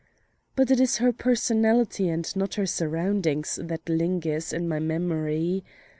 But 0.55 0.71
it 0.71 0.79
is 0.79 0.97
her 0.97 1.13
personality 1.13 2.09
and 2.09 2.35
not 2.35 2.55
her 2.55 2.65
surroundings 2.65 3.59
that 3.61 3.87
lingers 3.87 4.51
in 4.51 4.67
my 4.67 4.79
memory. 4.79 5.63